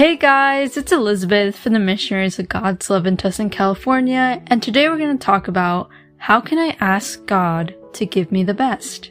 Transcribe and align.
Hey 0.00 0.16
guys, 0.16 0.78
it's 0.78 0.92
Elizabeth 0.92 1.58
from 1.58 1.74
the 1.74 1.78
Missionaries 1.78 2.38
of 2.38 2.48
God's 2.48 2.88
Love 2.88 3.06
in 3.06 3.18
Tustin, 3.18 3.52
California, 3.52 4.42
and 4.46 4.62
today 4.62 4.88
we're 4.88 4.96
going 4.96 5.18
to 5.18 5.22
talk 5.22 5.46
about 5.46 5.90
how 6.16 6.40
can 6.40 6.56
I 6.56 6.74
ask 6.80 7.26
God 7.26 7.74
to 7.92 8.06
give 8.06 8.32
me 8.32 8.42
the 8.42 8.54
best? 8.54 9.10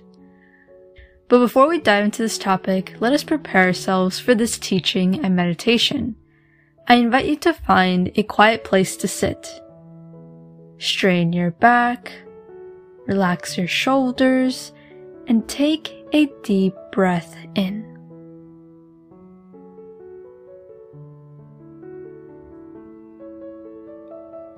But 1.28 1.41
before 1.41 1.67
we 1.67 1.79
dive 1.79 2.05
into 2.05 2.23
this 2.23 2.39
topic, 2.39 2.96
let 2.99 3.13
us 3.13 3.23
prepare 3.23 3.65
ourselves 3.65 4.20
for 4.20 4.33
this 4.33 4.57
teaching 4.57 5.23
and 5.23 5.36
meditation. 5.36 6.15
I 6.88 6.96
invite 6.96 7.28
you 7.28 7.35
to 7.35 7.53
find 7.53 8.12
a 8.15 8.24
quiet 8.24 8.63
place 8.63 8.97
to 8.97 9.08
sit. 9.08 9.62
Strain 10.79 11.33
your 11.33 11.51
back, 11.51 12.12
relax 13.06 13.60
your 13.60 13.67
shoulders, 13.67 14.71
and 15.28 15.47
take 15.47 15.94
a 16.13 16.31
deep 16.41 16.73
breath 16.91 17.38
in. 17.53 17.88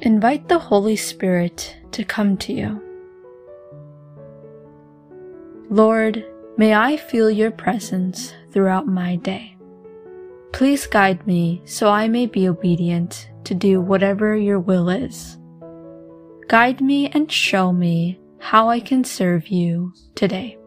Invite 0.04 0.50
the 0.50 0.58
Holy 0.58 0.96
Spirit 0.96 1.78
to 1.92 2.04
come 2.04 2.36
to 2.38 2.52
you. 2.52 2.82
Lord, 5.70 6.26
may 6.58 6.74
I 6.74 6.98
feel 6.98 7.30
your 7.30 7.52
presence 7.52 8.34
throughout 8.52 8.88
my 8.88 9.18
day. 9.18 9.56
Please 10.54 10.88
guide 10.88 11.28
me 11.28 11.62
so 11.66 11.88
I 11.88 12.08
may 12.08 12.26
be 12.26 12.50
obedient 12.50 13.30
to 13.44 13.54
do 13.54 13.80
whatever 13.80 14.36
your 14.36 14.60
will 14.60 14.90
is. 14.90 15.38
Guide 16.48 16.82
me 16.82 17.10
and 17.10 17.32
show 17.32 17.72
me 17.72 18.20
how 18.40 18.70
I 18.70 18.80
can 18.80 19.04
serve 19.04 19.50
you 19.50 19.94
today. 20.16 20.58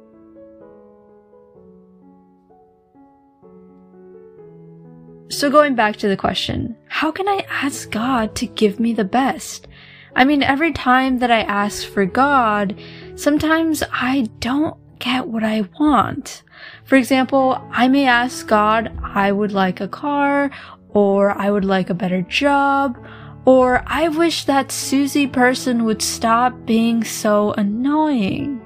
So 5.34 5.50
going 5.50 5.74
back 5.74 5.96
to 5.96 6.08
the 6.08 6.16
question, 6.16 6.76
how 6.86 7.10
can 7.10 7.28
I 7.28 7.44
ask 7.50 7.90
God 7.90 8.36
to 8.36 8.46
give 8.46 8.78
me 8.78 8.94
the 8.94 9.04
best? 9.04 9.66
I 10.14 10.24
mean, 10.24 10.44
every 10.44 10.72
time 10.72 11.18
that 11.18 11.30
I 11.32 11.40
ask 11.40 11.88
for 11.88 12.06
God, 12.06 12.80
sometimes 13.16 13.82
I 13.90 14.28
don't 14.38 14.76
get 15.00 15.26
what 15.26 15.42
I 15.42 15.68
want. 15.80 16.44
For 16.84 16.94
example, 16.94 17.60
I 17.72 17.88
may 17.88 18.06
ask 18.06 18.46
God, 18.46 18.96
I 19.02 19.32
would 19.32 19.50
like 19.50 19.80
a 19.80 19.88
car, 19.88 20.52
or 20.90 21.36
I 21.36 21.50
would 21.50 21.64
like 21.64 21.90
a 21.90 21.94
better 21.94 22.22
job, 22.22 22.96
or 23.44 23.82
I 23.88 24.06
wish 24.08 24.44
that 24.44 24.70
Susie 24.70 25.26
person 25.26 25.84
would 25.84 26.00
stop 26.00 26.64
being 26.64 27.02
so 27.02 27.52
annoying. 27.54 28.60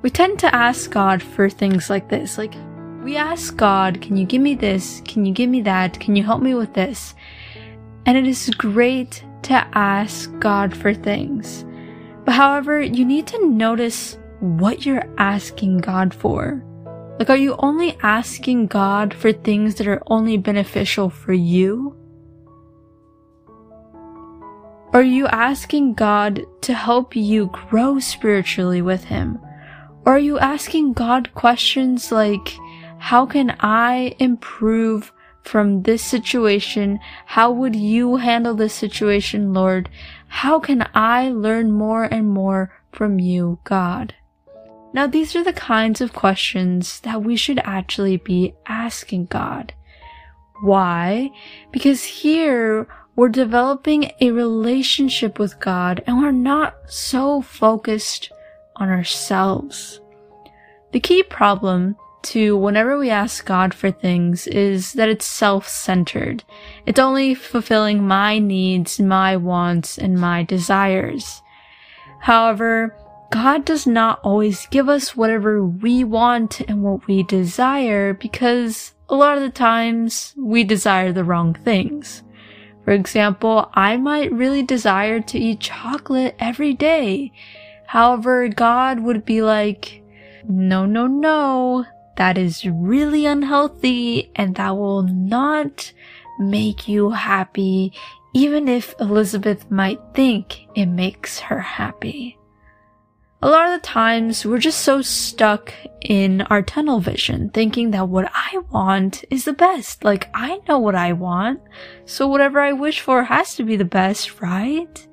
We 0.00 0.08
tend 0.08 0.38
to 0.38 0.54
ask 0.54 0.90
God 0.90 1.22
for 1.22 1.50
things 1.50 1.90
like 1.90 2.08
this, 2.08 2.38
like, 2.38 2.54
we 3.02 3.16
ask 3.16 3.56
God, 3.56 4.00
can 4.00 4.16
you 4.16 4.24
give 4.24 4.40
me 4.40 4.54
this? 4.54 5.02
Can 5.04 5.24
you 5.24 5.32
give 5.32 5.50
me 5.50 5.60
that? 5.62 5.98
Can 5.98 6.14
you 6.14 6.22
help 6.22 6.40
me 6.40 6.54
with 6.54 6.72
this? 6.74 7.14
And 8.06 8.16
it 8.16 8.26
is 8.26 8.48
great 8.50 9.24
to 9.42 9.54
ask 9.76 10.30
God 10.38 10.76
for 10.76 10.94
things. 10.94 11.64
But 12.24 12.34
however, 12.34 12.80
you 12.80 13.04
need 13.04 13.26
to 13.28 13.46
notice 13.48 14.18
what 14.40 14.86
you're 14.86 15.08
asking 15.18 15.78
God 15.78 16.14
for. 16.14 16.64
Like, 17.18 17.30
are 17.30 17.36
you 17.36 17.56
only 17.58 17.96
asking 18.02 18.68
God 18.68 19.12
for 19.12 19.32
things 19.32 19.76
that 19.76 19.86
are 19.88 20.02
only 20.06 20.36
beneficial 20.36 21.10
for 21.10 21.32
you? 21.32 21.96
Are 24.92 25.02
you 25.02 25.26
asking 25.26 25.94
God 25.94 26.42
to 26.62 26.74
help 26.74 27.16
you 27.16 27.50
grow 27.52 27.98
spiritually 27.98 28.82
with 28.82 29.04
Him? 29.04 29.38
Or 30.04 30.14
are 30.14 30.18
you 30.18 30.38
asking 30.38 30.92
God 30.92 31.32
questions 31.34 32.12
like, 32.12 32.56
how 33.02 33.26
can 33.26 33.56
I 33.58 34.14
improve 34.20 35.12
from 35.42 35.82
this 35.82 36.04
situation? 36.04 37.00
How 37.26 37.50
would 37.50 37.74
you 37.74 38.14
handle 38.14 38.54
this 38.54 38.72
situation, 38.72 39.52
Lord? 39.52 39.88
How 40.28 40.60
can 40.60 40.88
I 40.94 41.30
learn 41.30 41.72
more 41.72 42.04
and 42.04 42.28
more 42.28 42.72
from 42.92 43.18
you, 43.18 43.58
God? 43.64 44.14
Now, 44.92 45.08
these 45.08 45.34
are 45.34 45.42
the 45.42 45.52
kinds 45.52 46.00
of 46.00 46.12
questions 46.12 47.00
that 47.00 47.24
we 47.24 47.34
should 47.34 47.58
actually 47.64 48.18
be 48.18 48.54
asking 48.68 49.26
God. 49.26 49.74
Why? 50.62 51.32
Because 51.72 52.04
here 52.04 52.86
we're 53.16 53.30
developing 53.30 54.12
a 54.20 54.30
relationship 54.30 55.40
with 55.40 55.58
God 55.58 56.04
and 56.06 56.18
we're 56.18 56.30
not 56.30 56.76
so 56.86 57.42
focused 57.42 58.30
on 58.76 58.90
ourselves. 58.90 60.00
The 60.92 61.00
key 61.00 61.24
problem 61.24 61.96
to 62.24 62.56
whenever 62.56 62.98
we 62.98 63.10
ask 63.10 63.44
God 63.44 63.74
for 63.74 63.90
things 63.90 64.46
is 64.46 64.92
that 64.94 65.08
it's 65.08 65.26
self-centered. 65.26 66.44
It's 66.86 66.98
only 66.98 67.34
fulfilling 67.34 68.06
my 68.06 68.38
needs, 68.38 69.00
my 69.00 69.36
wants, 69.36 69.98
and 69.98 70.18
my 70.18 70.42
desires. 70.42 71.42
However, 72.20 72.96
God 73.30 73.64
does 73.64 73.86
not 73.86 74.20
always 74.22 74.66
give 74.66 74.88
us 74.88 75.16
whatever 75.16 75.64
we 75.64 76.04
want 76.04 76.60
and 76.60 76.82
what 76.82 77.06
we 77.06 77.22
desire 77.22 78.14
because 78.14 78.92
a 79.08 79.14
lot 79.14 79.36
of 79.36 79.42
the 79.42 79.50
times 79.50 80.34
we 80.36 80.64
desire 80.64 81.12
the 81.12 81.24
wrong 81.24 81.54
things. 81.54 82.22
For 82.84 82.92
example, 82.92 83.70
I 83.74 83.96
might 83.96 84.32
really 84.32 84.62
desire 84.62 85.20
to 85.20 85.38
eat 85.38 85.60
chocolate 85.60 86.34
every 86.38 86.74
day. 86.74 87.32
However, 87.86 88.48
God 88.48 89.00
would 89.00 89.24
be 89.24 89.42
like, 89.42 90.02
no, 90.48 90.86
no, 90.86 91.06
no, 91.06 91.86
that 92.16 92.38
is 92.38 92.64
really 92.66 93.26
unhealthy 93.26 94.30
and 94.36 94.54
that 94.56 94.76
will 94.76 95.02
not 95.02 95.92
make 96.38 96.88
you 96.88 97.10
happy, 97.10 97.92
even 98.34 98.68
if 98.68 98.94
Elizabeth 99.00 99.70
might 99.70 100.00
think 100.14 100.66
it 100.74 100.86
makes 100.86 101.38
her 101.38 101.60
happy. 101.60 102.38
A 103.44 103.50
lot 103.50 103.66
of 103.66 103.80
the 103.80 103.86
times 103.86 104.46
we're 104.46 104.58
just 104.58 104.82
so 104.82 105.02
stuck 105.02 105.74
in 106.00 106.42
our 106.42 106.62
tunnel 106.62 107.00
vision, 107.00 107.50
thinking 107.50 107.90
that 107.90 108.08
what 108.08 108.30
I 108.32 108.58
want 108.70 109.24
is 109.30 109.44
the 109.44 109.52
best. 109.52 110.04
Like, 110.04 110.30
I 110.32 110.60
know 110.68 110.78
what 110.78 110.94
I 110.94 111.12
want, 111.12 111.60
so 112.04 112.28
whatever 112.28 112.60
I 112.60 112.72
wish 112.72 113.00
for 113.00 113.24
has 113.24 113.56
to 113.56 113.64
be 113.64 113.74
the 113.74 113.84
best, 113.84 114.40
right? 114.40 115.08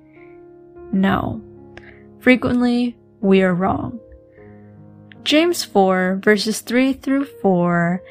No. 0.91 1.41
Frequently, 2.19 2.95
we 3.19 3.41
are 3.41 3.55
wrong. 3.55 3.99
James 5.23 5.63
4 5.63 6.19
verses 6.23 6.61
3 6.61 6.93
through 6.93 7.25
4 7.25 8.01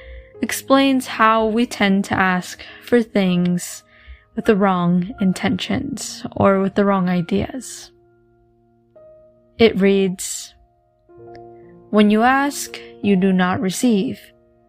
explains 0.43 1.07
how 1.07 1.47
we 1.47 1.67
tend 1.67 2.05
to 2.05 2.15
ask 2.15 2.63
for 2.85 3.03
things 3.03 3.83
with 4.37 4.45
the 4.45 4.57
wrong 4.57 5.13
intentions 5.21 6.25
or 6.37 6.61
with 6.61 6.75
the 6.75 6.85
wrong 6.85 7.09
ideas. 7.09 7.91
It 9.59 9.81
reads, 9.81 10.55
When 11.91 12.11
you 12.11 12.23
ask, 12.23 12.79
you 13.03 13.17
do 13.17 13.33
not 13.33 13.61
receive, 13.61 14.21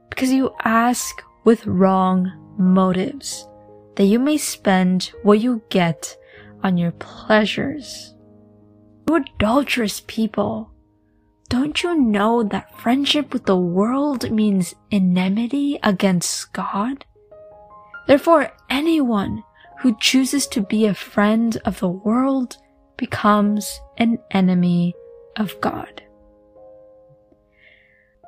because 0.10 0.32
you 0.32 0.56
ask 0.64 1.22
with 1.44 1.68
wrong 1.68 2.32
motives, 2.58 3.48
that 3.96 4.06
you 4.06 4.18
may 4.18 4.38
spend 4.38 5.12
what 5.22 5.40
you 5.40 5.62
get 5.70 6.18
on 6.64 6.78
your 6.78 6.92
pleasures. 6.94 8.16
You 9.08 9.16
adulterous 9.18 10.02
people, 10.08 10.72
don't 11.50 11.82
you 11.82 12.00
know 12.00 12.44
that 12.44 12.80
friendship 12.80 13.34
with 13.34 13.46
the 13.46 13.58
world 13.58 14.32
means 14.32 14.76
enmity 14.92 15.80
against 15.82 16.54
God? 16.54 17.06
Therefore, 18.08 18.52
anyone 18.70 19.44
who 19.82 19.98
chooses 20.00 20.46
to 20.48 20.62
be 20.62 20.86
a 20.86 20.94
friend 20.94 21.58
of 21.66 21.80
the 21.80 21.90
world 21.90 22.58
becomes 22.98 23.80
an 23.98 24.20
enemy 24.32 24.94
of 25.38 25.60
God. 25.62 26.04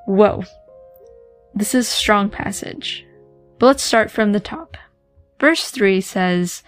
Whoa. 0.06 0.44
This 1.54 1.76
is 1.76 1.88
a 1.88 1.92
strong 1.92 2.30
passage. 2.30 3.06
But 3.60 3.68
let's 3.68 3.84
start 3.84 4.10
from 4.10 4.32
the 4.32 4.40
top. 4.40 4.78
Verse 5.40 5.70
3 5.70 6.02
says 6.02 6.64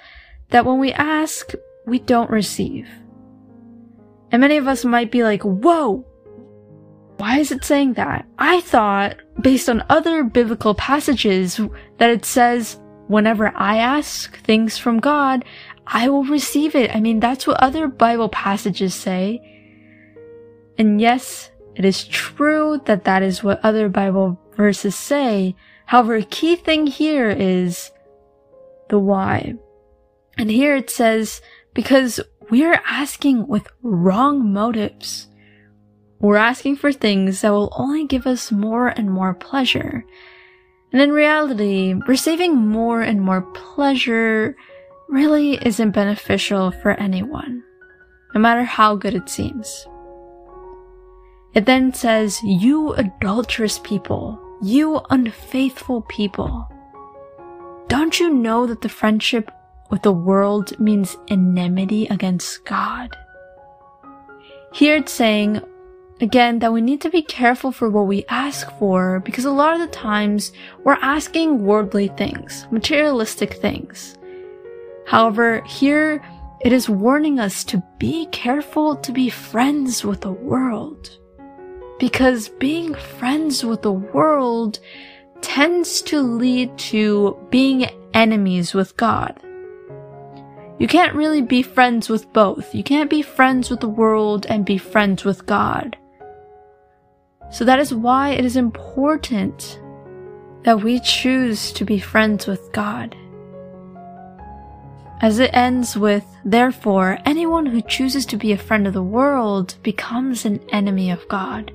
that 0.50 0.66
when 0.66 0.80
we 0.80 0.92
ask, 0.92 1.54
we 1.86 2.00
don't 2.00 2.30
receive. 2.30 2.88
And 4.31 4.42
many 4.42 4.57
of 4.57 4.68
us 4.68 4.86
might 4.86 5.12
be 5.12 5.24
like, 5.24 5.44
whoa, 5.44 6.06
why 7.18 7.39
is 7.39 7.51
it 7.51 7.63
saying 7.63 7.94
that? 7.94 8.25
I 8.38 8.62
thought, 8.62 9.18
based 9.42 9.69
on 9.69 9.86
other 9.89 10.24
biblical 10.24 10.75
passages, 10.75 11.60
that 11.98 12.10
it 12.10 12.25
says, 12.25 12.80
whenever 13.07 13.51
I 13.56 13.77
ask 13.77 14.38
things 14.44 14.77
from 14.77 15.00
God, 15.00 15.45
I 15.86 16.10
will 16.10 16.24
receive 16.24 16.75
it. 16.75 16.95
I 16.95 17.00
mean, 17.00 17.19
that's 17.19 17.45
what 17.45 17.62
other 17.62 17.88
Bible 17.88 18.30
passages 18.30 18.94
say. 18.94 19.42
And 20.77 21.00
yes, 21.00 21.51
it 21.75 21.86
is 21.86 22.06
true 22.06 22.81
that 22.86 23.04
that 23.06 23.21
is 23.24 23.44
what 23.44 23.63
other 23.63 23.89
Bible 23.89 24.39
verses 24.56 24.95
say. 24.95 25.56
However, 25.86 26.16
a 26.16 26.24
key 26.24 26.56
thing 26.56 26.88
here 26.88 27.30
is 27.30 27.92
the 28.89 29.00
why. 29.00 29.56
And 30.38 30.50
here 30.50 30.75
it 30.75 30.89
says, 30.89 31.42
because 31.74 32.19
we 32.50 32.63
are 32.63 32.81
asking 32.88 33.48
with 33.48 33.68
wrong 33.81 34.51
motives. 34.51 35.27
We're 36.24 36.38
asking 36.38 36.78
for 36.78 36.94
things 36.94 37.42
that 37.42 37.52
will 37.52 37.74
only 37.75 38.08
give 38.08 38.25
us 38.25 38.50
more 38.50 38.88
and 38.88 39.12
more 39.12 39.34
pleasure. 39.34 40.06
And 40.94 41.02
in 41.02 41.12
reality, 41.12 41.96
receiving 42.08 42.56
more 42.56 43.02
and 43.02 43.20
more 43.20 43.42
pleasure 43.42 44.56
really 45.10 45.56
isn't 45.66 45.92
beneficial 45.92 46.72
for 46.72 46.92
anyone, 46.92 47.62
no 48.34 48.40
matter 48.40 48.64
how 48.64 48.96
good 48.96 49.16
it 49.16 49.28
seems. 49.28 49.86
It 51.54 51.66
then 51.66 51.94
says, 51.94 52.40
You 52.42 52.94
adulterous 52.94 53.80
people, 53.80 54.40
you 54.62 55.02
unfaithful 55.10 56.04
people. 56.04 56.69
Don't 57.90 58.18
you 58.18 58.30
know 58.30 58.66
that 58.66 58.80
the 58.80 58.88
friendship 58.88 59.52
with 59.92 60.04
the 60.04 60.14
world 60.14 60.80
means 60.80 61.18
enmity 61.28 62.08
against 62.08 62.64
God? 62.64 63.10
Here 64.72 64.96
it's 64.96 65.12
saying, 65.12 65.62
again, 66.24 66.60
that 66.60 66.74
we 66.74 66.81
need 66.81 67.02
to 67.02 67.10
be 67.10 67.22
careful 67.22 67.72
for 67.72 67.90
what 67.90 68.08
we 68.08 68.25
ask 68.30 68.72
for 68.80 69.20
because 69.20 69.46
a 69.46 69.52
lot 69.52 69.74
of 69.74 69.81
the 69.81 69.96
times 69.96 70.52
we're 70.84 70.98
asking 71.02 71.64
worldly 71.64 72.08
things, 72.08 72.66
materialistic 72.72 73.54
things. 73.54 74.18
However, 75.06 75.62
here 75.66 76.24
it 76.62 76.74
is 76.74 76.90
warning 76.90 77.40
us 77.40 77.64
to 77.66 77.84
be 78.00 78.25
careful 78.28 78.96
to 78.96 79.12
be 79.12 79.30
friends 79.30 80.04
with 80.04 80.22
the 80.22 80.31
world 80.31 81.18
because 82.00 82.50
being 82.50 82.96
friends 82.96 83.64
with 83.64 83.81
the 83.81 83.92
world 83.92 84.80
tends 85.42 86.02
to 86.04 86.22
lead 86.22 86.76
to 86.78 87.38
being 87.50 87.86
enemies 88.14 88.74
with 88.74 88.96
God. 88.98 89.40
You 90.80 90.88
can't 90.88 91.16
really 91.16 91.42
be 91.42 91.62
friends 91.62 92.10
with 92.10 92.31
both. 92.34 92.74
You 92.74 92.84
can't 92.84 93.10
be 93.10 93.22
friends 93.22 93.69
with 93.69 93.81
the 93.81 93.90
world 93.90 94.46
and 94.48 94.66
be 94.66 94.78
friends 94.78 95.24
with 95.24 95.46
God. 95.46 95.98
So 97.54 97.66
that 97.66 97.78
is 97.78 97.94
why 97.94 98.32
it 98.32 98.46
is 98.46 98.58
important 98.58 99.80
that 100.64 100.82
we 100.82 101.00
choose 101.00 101.72
to 101.74 101.86
be 101.86 102.00
friends 102.00 102.48
with 102.48 102.72
God. 102.72 103.16
As 105.22 105.38
it 105.38 105.52
ends 105.54 105.96
with, 105.96 106.26
therefore, 106.44 107.20
anyone 107.26 107.68
who 107.68 107.84
chooses 107.84 108.26
to 108.26 108.38
be 108.38 108.54
a 108.54 108.58
friend 108.58 108.88
of 108.88 108.94
the 108.94 109.04
world 109.04 109.76
becomes 109.84 110.46
an 110.46 110.68
enemy 110.70 111.12
of 111.12 111.28
God. 111.30 111.72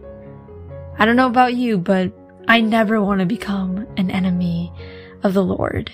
I 0.99 1.05
don't 1.05 1.15
know 1.15 1.29
about 1.29 1.55
you, 1.55 1.79
but 1.79 2.13
I 2.49 2.61
never 2.61 3.01
want 3.01 3.21
to 3.21 3.27
become 3.27 3.87
an 3.97 4.11
enemy 4.11 4.73
of 5.23 5.33
the 5.33 5.45
Lord. 5.45 5.93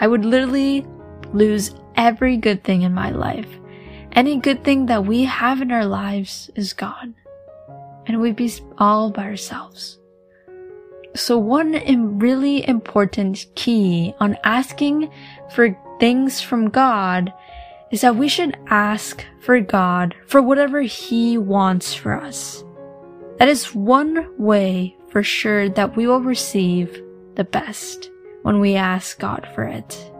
I 0.00 0.06
would 0.06 0.26
literally 0.26 0.86
lose 1.32 1.74
every 1.96 2.36
good 2.36 2.62
thing 2.62 2.82
in 2.82 2.92
my 2.92 3.08
life. 3.08 3.48
Any 4.12 4.36
good 4.36 4.62
thing 4.64 4.84
that 4.86 5.06
we 5.06 5.24
have 5.24 5.62
in 5.62 5.72
our 5.72 5.86
lives 5.86 6.50
is 6.54 6.74
gone. 6.74 7.14
And 8.06 8.20
we'd 8.20 8.36
be 8.36 8.52
all 8.78 9.10
by 9.10 9.24
ourselves. 9.24 9.98
So 11.14 11.36
one 11.38 11.72
really 12.18 12.66
important 12.66 13.46
key 13.54 14.14
on 14.18 14.36
asking 14.44 15.10
for 15.54 15.76
things 16.00 16.40
from 16.40 16.70
God 16.70 17.32
is 17.90 18.00
that 18.00 18.16
we 18.16 18.28
should 18.28 18.56
ask 18.68 19.24
for 19.40 19.60
God 19.60 20.14
for 20.26 20.40
whatever 20.40 20.80
He 20.80 21.36
wants 21.36 21.92
for 21.92 22.14
us. 22.14 22.64
That 23.38 23.48
is 23.48 23.74
one 23.74 24.26
way 24.38 24.96
for 25.08 25.22
sure 25.22 25.68
that 25.68 25.94
we 25.94 26.06
will 26.06 26.22
receive 26.22 27.02
the 27.34 27.44
best 27.44 28.10
when 28.42 28.60
we 28.60 28.76
ask 28.76 29.18
God 29.18 29.46
for 29.54 29.64
it. 29.64 30.10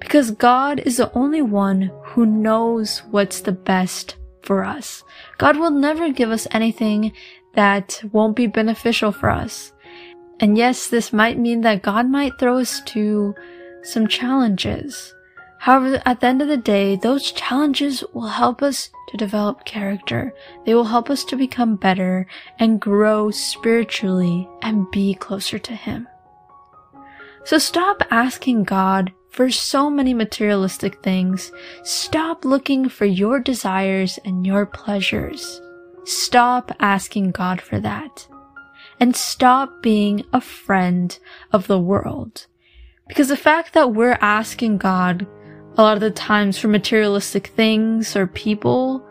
Because 0.00 0.30
God 0.30 0.80
is 0.80 0.96
the 0.96 1.12
only 1.12 1.42
one 1.42 1.90
who 2.04 2.24
knows 2.24 3.02
what's 3.10 3.40
the 3.40 3.52
best 3.52 4.16
for 4.48 4.64
us. 4.64 5.04
God 5.36 5.58
will 5.58 5.70
never 5.70 6.10
give 6.10 6.30
us 6.30 6.48
anything 6.50 7.12
that 7.54 8.00
won't 8.12 8.34
be 8.34 8.46
beneficial 8.46 9.12
for 9.12 9.28
us. 9.28 9.72
And 10.40 10.56
yes, 10.56 10.88
this 10.88 11.12
might 11.12 11.38
mean 11.38 11.60
that 11.60 11.82
God 11.82 12.08
might 12.08 12.38
throw 12.38 12.58
us 12.58 12.80
to 12.86 13.34
some 13.82 14.08
challenges. 14.08 15.14
However, 15.58 16.00
at 16.06 16.20
the 16.20 16.28
end 16.28 16.40
of 16.40 16.48
the 16.48 16.56
day, 16.56 16.96
those 16.96 17.30
challenges 17.32 18.02
will 18.14 18.28
help 18.28 18.62
us 18.62 18.90
to 19.10 19.18
develop 19.18 19.66
character. 19.66 20.32
They 20.64 20.74
will 20.74 20.84
help 20.84 21.10
us 21.10 21.24
to 21.24 21.36
become 21.36 21.76
better 21.76 22.26
and 22.58 22.80
grow 22.80 23.30
spiritually 23.30 24.48
and 24.62 24.90
be 24.90 25.14
closer 25.14 25.58
to 25.58 25.74
Him. 25.74 26.08
So 27.44 27.58
stop 27.58 28.02
asking 28.10 28.64
God 28.64 29.12
for 29.38 29.52
so 29.52 29.88
many 29.88 30.12
materialistic 30.12 31.00
things. 31.00 31.52
Stop 31.84 32.44
looking 32.44 32.88
for 32.88 33.04
your 33.04 33.38
desires 33.38 34.18
and 34.24 34.44
your 34.44 34.66
pleasures. 34.66 35.62
Stop 36.02 36.72
asking 36.80 37.30
God 37.30 37.60
for 37.60 37.78
that. 37.78 38.26
And 38.98 39.14
stop 39.14 39.80
being 39.80 40.24
a 40.32 40.40
friend 40.40 41.16
of 41.52 41.68
the 41.68 41.78
world. 41.78 42.48
Because 43.06 43.28
the 43.28 43.36
fact 43.36 43.74
that 43.74 43.94
we're 43.94 44.18
asking 44.20 44.78
God 44.78 45.24
a 45.76 45.82
lot 45.82 45.94
of 45.94 46.00
the 46.00 46.10
times 46.10 46.58
for 46.58 46.66
materialistic 46.66 47.46
things 47.46 48.16
or 48.16 48.26
people, 48.26 49.06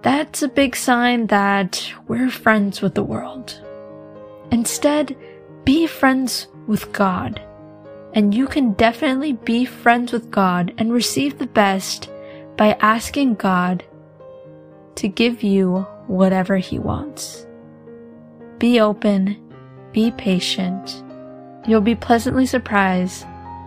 that's 0.00 0.42
a 0.42 0.48
big 0.48 0.74
sign 0.74 1.26
that 1.26 1.92
we're 2.08 2.30
friends 2.30 2.80
with 2.80 2.94
the 2.94 3.04
world. 3.04 3.60
Instead, 4.50 5.14
be 5.64 5.86
friends 5.86 6.48
with 6.66 6.90
God. 6.94 7.43
And 8.14 8.32
you 8.32 8.46
can 8.46 8.72
definitely 8.74 9.32
be 9.32 9.64
friends 9.64 10.12
with 10.12 10.30
God 10.30 10.72
and 10.78 10.92
receive 10.92 11.38
the 11.38 11.48
best 11.48 12.08
by 12.56 12.76
asking 12.80 13.34
God 13.34 13.84
to 14.94 15.08
give 15.08 15.42
you 15.42 15.80
whatever 16.06 16.56
He 16.56 16.78
wants. 16.78 17.46
Be 18.58 18.80
open, 18.80 19.36
be 19.92 20.12
patient. 20.12 21.02
You'll 21.66 21.80
be 21.80 21.96
pleasantly 21.96 22.46
surprised 22.46 23.24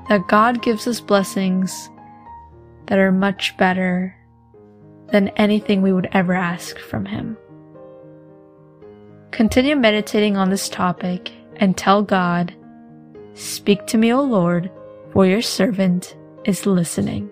that 0.08 0.28
God 0.30 0.62
gives 0.62 0.88
us 0.88 1.02
blessings 1.02 1.90
that 2.86 3.00
are 3.00 3.12
much 3.12 3.58
better 3.58 4.16
than 5.12 5.28
anything 5.30 5.82
we 5.82 5.92
would 5.92 6.08
ever 6.14 6.34
ask 6.34 6.80
from 6.80 7.06
Him. 7.06 7.38
Continue 9.32 9.76
meditating 9.76 10.38
on 10.38 10.50
this 10.50 10.70
topic 10.70 11.32
and 11.58 11.76
tell 11.76 12.02
God, 12.02 12.54
Speak 13.38 13.86
to 13.88 14.00
me, 14.00 14.12
O 14.12 14.24
Lord, 14.24 14.72
for 15.14 15.28
your 15.28 15.44
servant 15.44 16.18
is 16.46 16.66
listening. 16.66 17.30